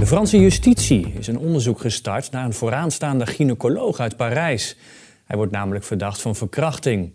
[0.00, 4.76] De Franse justitie is een onderzoek gestart naar een vooraanstaande gynaecoloog uit Parijs.
[5.24, 7.12] Hij wordt namelijk verdacht van verkrachting.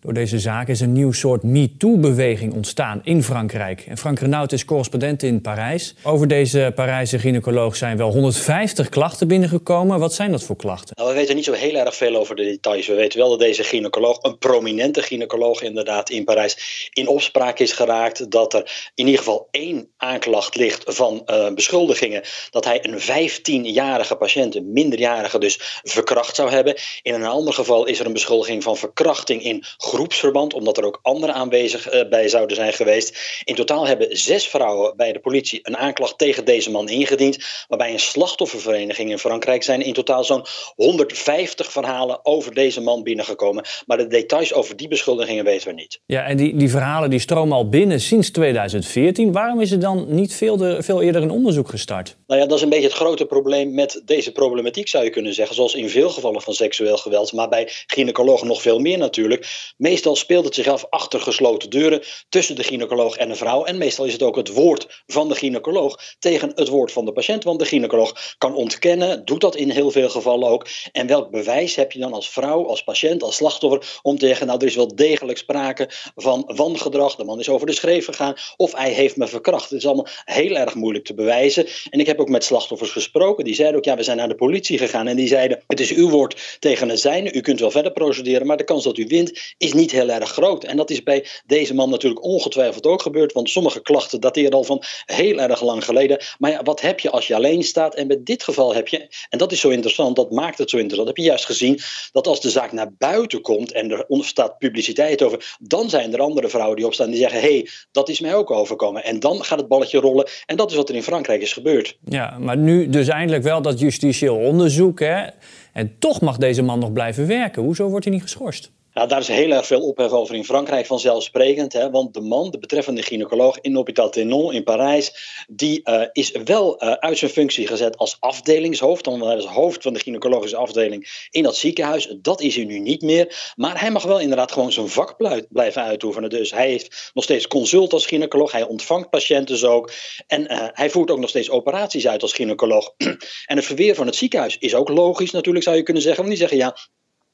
[0.00, 3.84] Door deze zaak is een nieuw soort MeToo-beweging ontstaan in Frankrijk.
[3.88, 5.94] En Frank Renaud is correspondent in Parijs.
[6.02, 9.98] Over deze Parijse gynaecoloog zijn wel 150 klachten binnengekomen.
[9.98, 10.96] Wat zijn dat voor klachten?
[10.96, 12.86] Nou, we weten niet zo heel erg veel over de details.
[12.86, 17.72] We weten wel dat deze gynaecoloog, een prominente gynaecoloog inderdaad in Parijs, in opspraak is
[17.72, 18.30] geraakt.
[18.30, 22.22] Dat er in ieder geval één aanklacht ligt van uh, beschuldigingen.
[22.50, 26.74] Dat hij een 15-jarige patiënt, een minderjarige dus, verkracht zou hebben.
[27.02, 30.98] In een ander geval is er een beschuldiging van verkrachting in groepsverband, omdat er ook
[31.02, 33.42] anderen aanwezig uh, bij zouden zijn geweest.
[33.44, 37.38] In totaal hebben zes vrouwen bij de politie een aanklacht tegen deze man ingediend.
[37.68, 43.64] Waarbij een slachtoffervereniging in Frankrijk zijn in totaal zo'n 150 verhalen over deze man binnengekomen.
[43.86, 46.00] Maar de details over die beschuldigingen weten we niet.
[46.06, 49.32] Ja, en die, die verhalen die stromen al binnen sinds 2014.
[49.32, 52.16] Waarom is er dan niet veel, de, veel eerder een onderzoek gestart?
[52.26, 55.34] Nou ja, dat is een beetje het grote probleem met deze problematiek, zou je kunnen
[55.34, 55.54] zeggen.
[55.54, 59.72] Zoals in veel gevallen van seksueel geweld, maar bij gynaecologen nog veel meer natuurlijk.
[59.78, 63.64] Meestal speelt het zich af achter gesloten deuren tussen de gynaecoloog en de vrouw.
[63.64, 67.12] En meestal is het ook het woord van de gynaecoloog tegen het woord van de
[67.12, 67.44] patiënt.
[67.44, 70.66] Want de gynaecoloog kan ontkennen, doet dat in heel veel gevallen ook.
[70.92, 74.46] En welk bewijs heb je dan als vrouw, als patiënt, als slachtoffer om te zeggen:
[74.46, 77.16] Nou, er is wel degelijk sprake van wangedrag.
[77.16, 79.70] De man is over de schreef gegaan of hij heeft me verkracht.
[79.70, 81.66] Het is allemaal heel erg moeilijk te bewijzen.
[81.90, 83.44] En ik heb ook met slachtoffers gesproken.
[83.44, 85.06] Die zeiden ook: Ja, we zijn naar de politie gegaan.
[85.06, 87.32] En die zeiden: Het is uw woord tegen het zijne.
[87.32, 90.30] U kunt wel verder procederen, maar de kans dat u wint is niet heel erg
[90.30, 90.64] groot.
[90.64, 94.64] En dat is bij deze man natuurlijk ongetwijfeld ook gebeurd, want sommige klachten dateren al
[94.64, 96.20] van heel erg lang geleden.
[96.38, 97.94] Maar ja, wat heb je als je alleen staat?
[97.94, 100.76] En bij dit geval heb je, en dat is zo interessant, dat maakt het zo
[100.76, 101.80] interessant, heb je juist gezien
[102.12, 106.20] dat als de zaak naar buiten komt en er ontstaat publiciteit over, dan zijn er
[106.20, 109.04] andere vrouwen die opstaan die zeggen: hé, hey, dat is mij ook overkomen.
[109.04, 110.28] En dan gaat het balletje rollen.
[110.46, 111.98] En dat is wat er in Frankrijk is gebeurd.
[112.04, 115.00] Ja, maar nu dus eindelijk wel dat justitieel onderzoek.
[115.00, 115.26] Hè?
[115.72, 117.62] En toch mag deze man nog blijven werken.
[117.62, 118.70] Hoezo wordt hij niet geschorst?
[118.98, 121.72] Nou, daar is heel erg veel ophef over in Frankrijk vanzelfsprekend.
[121.72, 125.12] Hè, want de man, de betreffende gynaecoloog in Hôpital Tenon in Parijs,
[125.50, 129.04] die uh, is wel uh, uit zijn functie gezet als afdelingshoofd.
[129.04, 132.14] Dan als hoofd van de gynaecologische afdeling in dat ziekenhuis.
[132.20, 133.52] Dat is hij nu niet meer.
[133.56, 135.16] Maar hij mag wel inderdaad gewoon zijn vak
[135.48, 136.30] blijven uitoefenen.
[136.30, 138.52] Dus hij heeft nog steeds consult als gynaecoloog.
[138.52, 139.92] Hij ontvangt patiënten dus ook.
[140.26, 142.94] En uh, hij voert ook nog steeds operaties uit als gynaecoloog.
[143.46, 146.24] en het verweer van het ziekenhuis is ook logisch natuurlijk, zou je kunnen zeggen.
[146.24, 146.76] Want die zeggen ja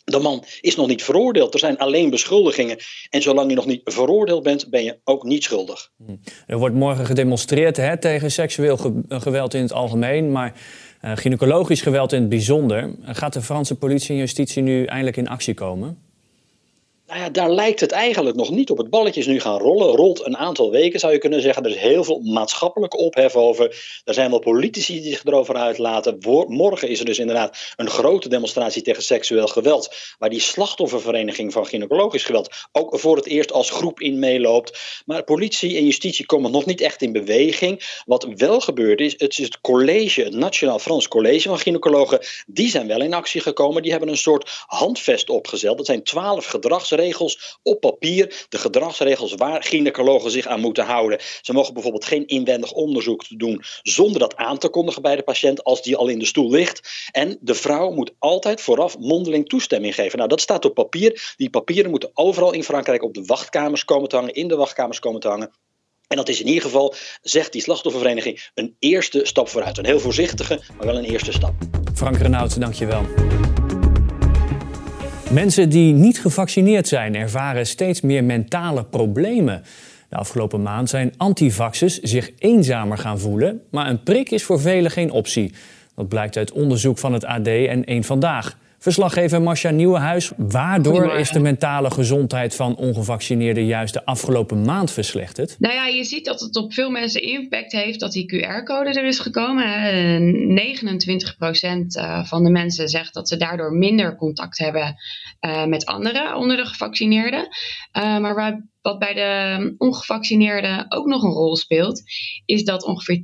[0.04, 1.54] de man is nog niet veroordeeld.
[1.54, 2.76] Er zijn alleen beschuldigingen.
[3.10, 5.90] En zolang je nog niet veroordeeld bent, ben je ook niet schuldig.
[6.06, 6.16] Hm.
[6.46, 10.32] Er wordt morgen gedemonstreerd hè, tegen seksueel geweld in het algemeen.
[10.32, 10.52] Maar
[11.04, 12.94] uh, gynaecologisch geweld in het bijzonder.
[13.02, 16.03] Gaat de Franse politie en justitie nu eindelijk in actie komen?
[17.14, 18.78] Nou ja, daar lijkt het eigenlijk nog niet op.
[18.78, 19.96] Het balletje is nu gaan rollen.
[19.96, 21.64] Rolt een aantal weken, zou je kunnen zeggen.
[21.64, 23.64] Er is heel veel maatschappelijke ophef over.
[24.04, 26.18] Er zijn wel politici die zich erover uitlaten.
[26.46, 30.14] Morgen is er dus inderdaad een grote demonstratie tegen seksueel geweld.
[30.18, 35.02] Waar die slachtoffervereniging van gynaecologisch geweld ook voor het eerst als groep in meeloopt.
[35.06, 38.00] Maar politie en justitie komen nog niet echt in beweging.
[38.04, 42.20] Wat wel gebeurd is, het is het college, het Nationaal Frans College van Gynaecologen.
[42.46, 43.82] Die zijn wel in actie gekomen.
[43.82, 45.76] Die hebben een soort handvest opgezet.
[45.76, 51.20] Dat zijn twaalf gedragsregels regels op papier, de gedragsregels waar gynaecologen zich aan moeten houden.
[51.42, 55.64] Ze mogen bijvoorbeeld geen inwendig onderzoek doen zonder dat aan te kondigen bij de patiënt
[55.64, 57.08] als die al in de stoel ligt.
[57.12, 60.18] En de vrouw moet altijd vooraf mondeling toestemming geven.
[60.18, 61.34] Nou, dat staat op papier.
[61.36, 64.98] Die papieren moeten overal in Frankrijk op de wachtkamers komen te hangen, in de wachtkamers
[64.98, 65.50] komen te hangen.
[66.06, 69.78] En dat is in ieder geval, zegt die slachtoffervereniging, een eerste stap vooruit.
[69.78, 71.54] Een heel voorzichtige, maar wel een eerste stap.
[71.94, 73.02] Frank Renaud, dankjewel.
[75.34, 79.62] Mensen die niet gevaccineerd zijn ervaren steeds meer mentale problemen.
[80.08, 84.90] De afgelopen maand zijn antivaxers zich eenzamer gaan voelen, maar een prik is voor velen
[84.90, 85.52] geen optie.
[85.94, 88.56] Dat blijkt uit onderzoek van het AD en Eén Vandaag.
[88.84, 95.56] Verslaggever Marcia Nieuwenhuis, waardoor is de mentale gezondheid van ongevaccineerden juist de afgelopen maand verslechterd?
[95.58, 99.04] Nou ja, je ziet dat het op veel mensen impact heeft dat die QR-code er
[99.04, 99.64] is gekomen.
[100.58, 104.96] 29% eh, van de mensen zegt dat ze daardoor minder contact hebben
[105.40, 107.48] eh, met anderen onder de gevaccineerden.
[107.92, 108.34] Maar
[108.84, 112.02] Wat bij de ongevaccineerden ook nog een rol speelt,
[112.44, 113.16] is dat ongeveer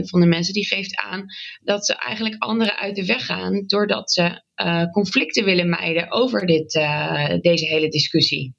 [0.00, 1.24] 32% van de mensen die geeft aan
[1.62, 6.46] dat ze eigenlijk anderen uit de weg gaan doordat ze uh, conflicten willen mijden over
[6.46, 8.54] dit, uh, deze hele discussie.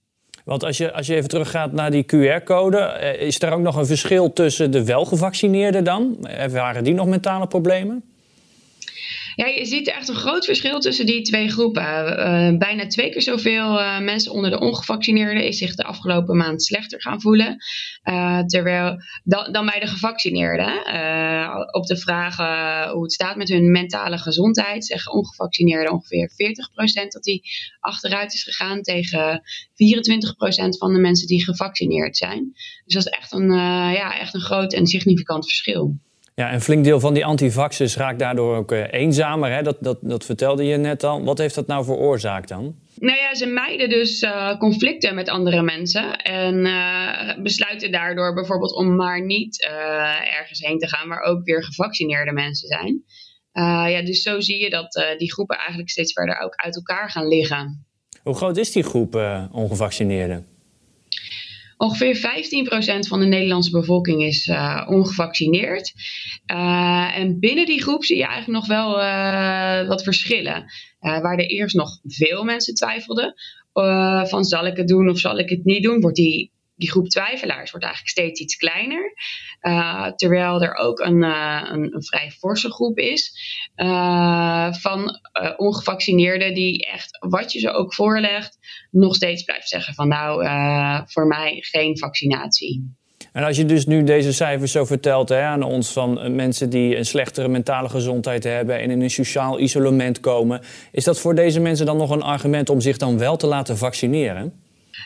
[0.46, 3.76] Want als je, als je even teruggaat naar die QR-code, eh, is er ook nog
[3.76, 6.28] een verschil tussen de welgevaccineerden dan?
[6.52, 8.13] Waren die nog mentale problemen?
[9.36, 11.84] Ja, je ziet echt een groot verschil tussen die twee groepen.
[11.84, 16.64] Uh, bijna twee keer zoveel uh, mensen onder de ongevaccineerden is zich de afgelopen maand
[16.64, 17.58] slechter gaan voelen.
[18.46, 20.78] Terwijl dan, dan, bij de gevaccineerden.
[21.72, 22.38] op de vraag
[22.92, 26.30] hoe het staat met hun mentale gezondheid, zeggen ongevaccineerden ongeveer
[27.06, 27.42] 40% dat die
[27.80, 32.52] achteruit is gegaan tegen 24% van de mensen die gevaccineerd zijn.
[32.86, 33.52] Dus dat is echt een,
[33.94, 35.98] ja, echt een groot en significant verschil.
[36.36, 39.52] Ja, een flink deel van die antivaxers raakt daardoor ook uh, eenzamer.
[39.52, 39.62] Hè?
[39.62, 41.24] Dat, dat, dat vertelde je net al.
[41.24, 42.76] Wat heeft dat nou veroorzaakt dan?
[42.96, 46.18] Nou ja, ze mijden dus uh, conflicten met andere mensen.
[46.18, 49.68] En uh, besluiten daardoor bijvoorbeeld om maar niet
[50.38, 53.04] ergens heen te gaan waar ook weer gevaccineerde mensen zijn.
[53.92, 57.28] ja, dus zo zie je dat die groepen eigenlijk steeds verder ook uit elkaar gaan
[57.28, 57.86] liggen.
[58.24, 59.16] Hoe groot is die groep
[59.52, 60.53] ongevaccineerden?
[61.84, 65.94] Ongeveer 15% van de Nederlandse bevolking is uh, ongevaccineerd.
[66.54, 70.66] Uh, en binnen die groep zie je eigenlijk nog wel uh, wat verschillen.
[71.00, 73.34] waar er eerst nog veel mensen twijfelden
[74.24, 77.10] van zal ik het doen of zal ik het niet doen, wordt die die groep
[77.10, 79.14] twijfelaars wordt eigenlijk steeds iets kleiner.
[79.62, 83.32] Uh, terwijl er ook een, uh, een, een, vrij forse groep is
[83.76, 85.20] uh, van
[85.58, 88.58] ongevaccineerden die echt, wat je ze ook voorlegt,
[88.92, 90.46] nog steeds blijft zeggen van nou,
[91.08, 92.96] voor mij geen vaccinatie.
[93.32, 96.98] En als je dus nu deze cijfers zo vertelt hè, aan ons van mensen die
[96.98, 100.62] een slechtere mentale gezondheid hebben en in een sociaal isolement komen,
[100.92, 103.78] is dat voor deze mensen dan nog een argument om zich dan wel te laten
[103.78, 104.63] vaccineren?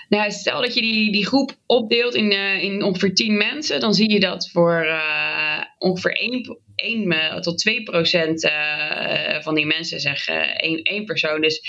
[0.10, 3.94] Nou, stel dat je die, die groep opdeelt in, uh, in ongeveer 10 mensen, dan
[3.94, 9.66] zie je dat voor uh, ongeveer 1, 1 uh, tot 2 procent uh, van die
[9.66, 11.42] mensen zeggen één, één persoon.
[11.42, 11.62] Dus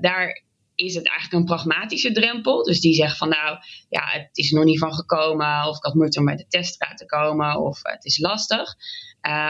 [0.00, 0.42] daar
[0.74, 2.62] is het eigenlijk een pragmatische drempel.
[2.62, 5.94] Dus die zeggen van nou, ja, het is nog niet van gekomen, of ik had
[5.94, 8.74] moeite om bij de teststraat te komen, of het is lastig.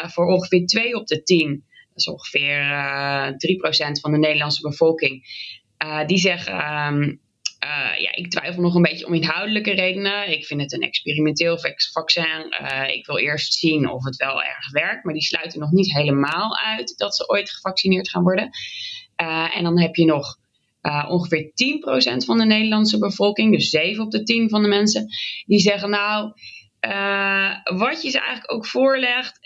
[0.06, 2.60] voor ongeveer 2 op de 10, dat is ongeveer
[3.88, 5.26] 3% van de Nederlandse bevolking,
[6.06, 7.22] die zeggen.
[7.64, 10.31] Uh, ja, ik twijfel nog een beetje om inhoudelijke redenen.
[10.31, 11.58] Ik vind het een experimenteel
[11.93, 12.55] vaccin.
[12.62, 15.05] Uh, ik wil eerst zien of het wel erg werkt.
[15.05, 18.50] Maar die sluiten nog niet helemaal uit dat ze ooit gevaccineerd gaan worden.
[19.20, 20.37] Uh, en dan heb je nog
[21.08, 25.06] ongeveer 10% van de Nederlandse bevolking, dus 7 op de 10 van de mensen,
[25.46, 26.32] die zeggen nou,
[27.76, 29.38] wat je ze eigenlijk ook voorlegt,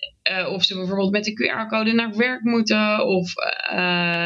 [0.48, 3.32] of ze bijvoorbeeld met de QR-code naar werk moeten, of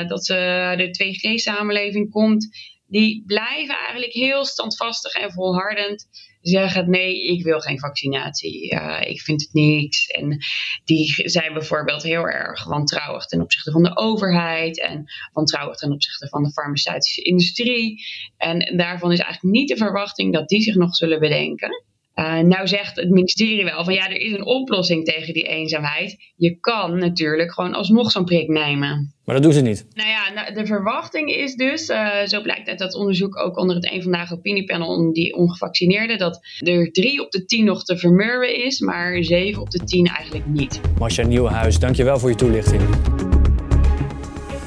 [0.08, 0.34] dat ze
[0.76, 2.48] de 2G-samenleving komt,
[2.92, 6.08] die blijven eigenlijk heel standvastig en volhardend
[6.40, 8.68] zeggen: nee, ik wil geen vaccinatie.
[9.00, 10.06] ik vind het niks.
[10.06, 10.38] En
[10.84, 16.28] die zijn bijvoorbeeld heel erg wantrouwig ten opzichte van de overheid en wantrouwig ten opzichte
[16.28, 18.04] van de farmaceutische industrie.
[18.36, 21.84] En daarvan is eigenlijk niet de verwachting dat die zich nog zullen bedenken.
[22.14, 26.32] Uh, nou zegt het ministerie wel van ja, er is een oplossing tegen die eenzaamheid.
[26.36, 29.14] Je kan natuurlijk gewoon alsnog zo'n prik nemen.
[29.24, 29.86] Maar dat doen ze niet.
[29.94, 33.76] Nou ja, nou, de verwachting is dus, uh, zo blijkt uit dat onderzoek ook onder
[33.76, 37.96] het een vandaag opiniepanel om die ongevaccineerden, dat er drie op de tien nog te
[37.96, 40.80] vermurwen is, maar zeven op de tien eigenlijk niet.
[40.98, 42.82] Marcia Nieuwenhuis, dankjewel voor je toelichting.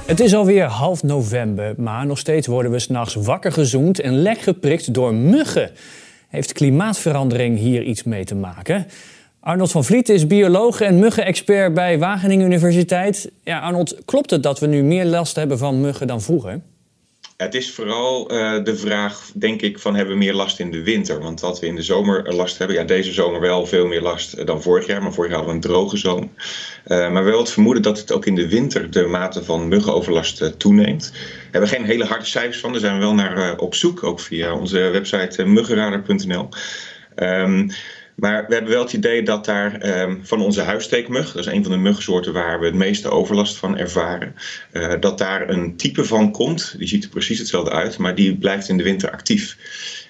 [0.05, 4.37] Het is alweer half november, maar nog steeds worden we s'nachts wakker gezoend en lek
[4.37, 5.71] geprikt door muggen.
[6.35, 8.87] Heeft klimaatverandering hier iets mee te maken?
[9.39, 13.31] Arnold van Vliet is bioloog en muggenexpert bij Wageningen Universiteit.
[13.43, 16.61] Ja, Arnold, klopt het dat we nu meer last hebben van muggen dan vroeger?
[17.37, 20.83] Het is vooral uh, de vraag, denk ik, van hebben we meer last in de
[20.83, 21.19] winter?
[21.19, 24.45] Want wat we in de zomer last hebben, ja, deze zomer wel veel meer last
[24.45, 26.29] dan vorig jaar, maar vorig jaar hadden we een droge zomer.
[26.87, 30.59] Uh, maar wel het vermoeden dat het ook in de winter de mate van muggenoverlast
[30.59, 31.11] toeneemt.
[31.11, 34.19] We hebben geen hele harde cijfers van, daar zijn we wel naar op zoek, ook
[34.19, 36.49] via onze website muggenradar.nl.
[37.15, 37.69] Um,
[38.15, 41.63] maar we hebben wel het idee dat daar um, van onze huissteekmug, dat is een
[41.63, 44.35] van de muggensoorten waar we het meeste overlast van ervaren,
[44.73, 46.75] uh, dat daar een type van komt.
[46.77, 49.57] Die ziet er precies hetzelfde uit, maar die blijft in de winter actief.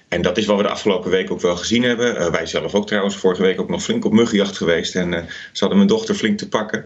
[0.08, 2.16] En dat is wat we de afgelopen week ook wel gezien hebben.
[2.16, 4.94] Uh, wij zelf ook trouwens, vorige week ook nog flink op muggenjacht geweest.
[4.94, 5.18] En uh,
[5.52, 6.84] ze hadden mijn dochter flink te pakken.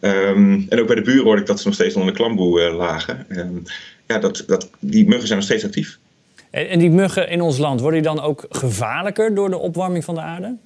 [0.00, 2.70] Um, en ook bij de buren hoorde ik dat ze nog steeds onder de klamboe
[2.70, 3.26] lagen.
[3.28, 3.62] Um,
[4.06, 5.98] ja, dat, dat, die muggen zijn nog steeds actief.
[6.50, 10.14] En die muggen in ons land, worden die dan ook gevaarlijker door de opwarming van
[10.14, 10.56] de aarde?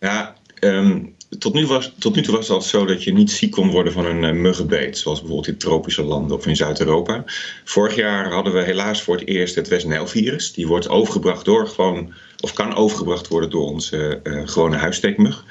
[0.00, 3.50] Ja, um, tot, nu was, tot nu toe was het zo dat je niet ziek
[3.50, 4.98] kon worden van een uh, muggenbeet.
[4.98, 7.24] Zoals bijvoorbeeld in tropische landen of in Zuid-Europa.
[7.64, 10.52] Vorig jaar hadden we helaas voor het eerst het West Nijl-virus.
[10.52, 15.44] Die wordt overgebracht door gewoon, of kan overgebracht worden door onze uh, gewone huissteekmug.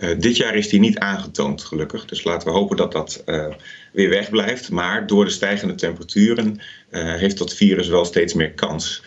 [0.00, 2.04] Uh, dit jaar is die niet aangetoond, gelukkig.
[2.04, 3.46] Dus laten we hopen dat dat uh,
[3.92, 4.70] weer wegblijft.
[4.70, 6.60] Maar door de stijgende temperaturen
[6.90, 9.02] uh, heeft dat virus wel steeds meer kans.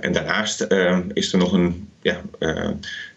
[0.00, 0.66] en daarnaast
[1.12, 2.22] is er nog een, ja,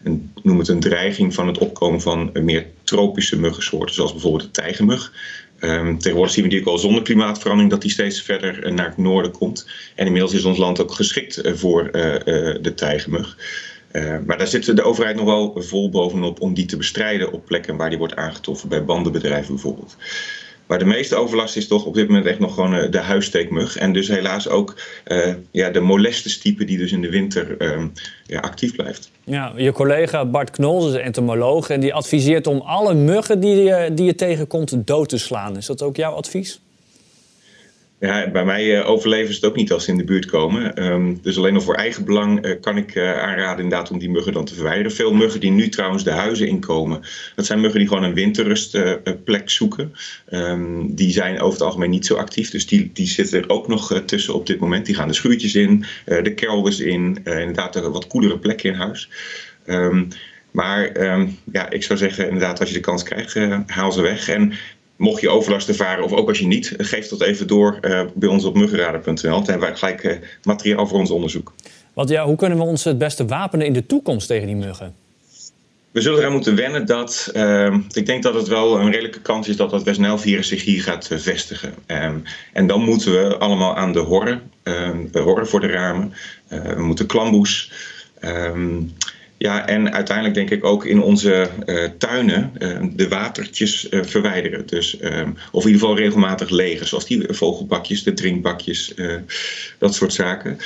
[0.02, 4.62] een, noem het een dreiging van het opkomen van meer tropische muggensoorten, zoals bijvoorbeeld de
[4.62, 5.12] tijgermug.
[5.60, 9.30] Um, tegenwoordig zien we ook al zonder klimaatverandering dat die steeds verder naar het noorden
[9.30, 9.68] komt.
[9.94, 11.92] En inmiddels is ons land ook geschikt voor
[12.62, 13.36] de tijgermug.
[13.96, 17.44] Uh, maar daar zit de overheid nog wel vol bovenop om die te bestrijden op
[17.44, 19.96] plekken waar die wordt aangetroffen, bij bandenbedrijven bijvoorbeeld.
[20.66, 23.76] Maar de meeste overlast is toch op dit moment echt nog gewoon uh, de huissteekmug.
[23.76, 27.84] En dus helaas ook uh, ja, de molestestype die dus in de winter uh,
[28.26, 29.10] ja, actief blijft.
[29.24, 33.90] Ja, je collega Bart Knol is entomoloog en die adviseert om alle muggen die je,
[33.92, 35.56] die je tegenkomt dood te slaan.
[35.56, 36.60] Is dat ook jouw advies?
[37.98, 40.84] Ja, bij mij uh, overleven ze het ook niet als ze in de buurt komen.
[40.84, 44.10] Um, dus alleen nog voor eigen belang uh, kan ik uh, aanraden inderdaad om die
[44.10, 44.92] muggen dan te verwijderen.
[44.92, 47.00] Veel muggen die nu trouwens de huizen inkomen,
[47.34, 49.92] dat zijn muggen die gewoon een winterrustplek zoeken.
[50.30, 53.68] Um, die zijn over het algemeen niet zo actief, dus die, die zitten er ook
[53.68, 54.86] nog tussen op dit moment.
[54.86, 59.08] Die gaan de schuurtjes in, de kelders in, inderdaad een wat koelere plekken in huis.
[59.66, 60.08] Um,
[60.50, 61.02] maar
[61.52, 64.28] ja, ik zou zeggen, inderdaad, als je de kans krijgt, haal ze weg.
[64.28, 64.52] En
[64.96, 68.28] mocht je overlast ervaren, of ook als je niet, geef dat even door uh, bij
[68.28, 69.14] ons op muggenradar.nl.
[69.14, 71.52] Dan hebben wij gelijk uh, materiaal voor ons onderzoek.
[71.92, 74.94] Want ja, hoe kunnen we ons het beste wapenen in de toekomst tegen die muggen?
[75.90, 77.30] We zullen eraan moeten wennen dat.
[77.34, 80.64] Uh, ik denk dat het wel een redelijke kans is dat dat West virus zich
[80.64, 81.74] hier gaat vestigen.
[81.86, 82.22] Um,
[82.52, 84.50] en dan moeten we allemaal aan de horren,
[85.10, 86.12] de horren voor de ramen.
[86.48, 87.72] we moeten klamboes.
[89.44, 94.66] Ja, en uiteindelijk denk ik ook in onze uh, tuinen uh, de watertjes uh, verwijderen.
[94.66, 94.96] Dus,
[95.50, 98.94] of in ieder geval regelmatig legen, zoals die vogelbakjes, de drinkbakjes,
[99.78, 100.58] dat soort zaken.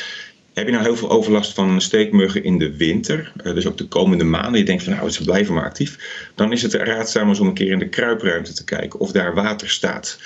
[0.55, 4.25] Heb je nou heel veel overlast van steekmuggen in de winter, dus ook de komende
[4.25, 5.99] maanden, je denkt van nou, ze blijven maar actief,
[6.35, 9.69] dan is het raadzaam om een keer in de kruipruimte te kijken of daar water
[9.69, 10.19] staat.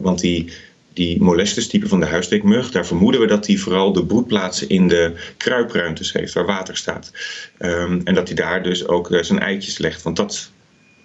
[0.00, 0.52] want die
[0.92, 5.32] die molestestype van de huissteekmug, daar vermoeden we dat hij vooral de broedplaatsen in de
[5.36, 7.12] kruipruimtes heeft, waar water staat.
[7.58, 10.50] Um, en dat hij daar dus ook uh, zijn eitjes legt, want dat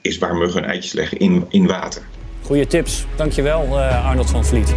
[0.01, 2.01] is waar muggen hun eitjes leggen, in, in water.
[2.41, 3.05] Goeie tips.
[3.15, 4.75] Dankjewel uh, Arnold van Vliet.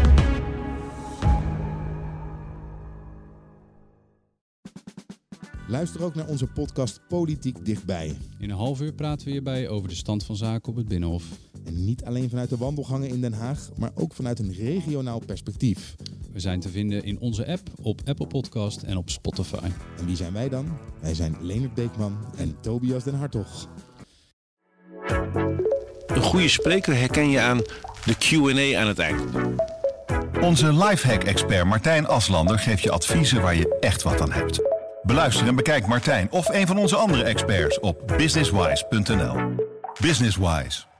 [5.68, 8.16] Luister ook naar onze podcast Politiek Dichtbij.
[8.38, 11.24] In een half uur praten we hierbij over de stand van zaken op het Binnenhof.
[11.64, 15.96] En niet alleen vanuit de wandelgangen in Den Haag, maar ook vanuit een regionaal perspectief.
[16.32, 19.68] We zijn te vinden in onze app, op Apple Podcast en op Spotify.
[19.98, 20.68] En wie zijn wij dan?
[21.00, 23.68] Wij zijn Leonard Beekman en Tobias den Hartog.
[26.06, 27.58] Een goede spreker herken je aan
[28.04, 29.22] de Q&A aan het eind.
[30.40, 34.60] Onze lifehack-expert Martijn Aslander geeft je adviezen waar je echt wat aan hebt.
[35.02, 39.34] Beluister en bekijk Martijn of een van onze andere experts op businesswise.nl.
[40.00, 40.82] Businesswise,